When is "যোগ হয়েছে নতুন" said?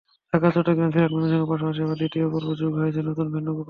2.61-3.27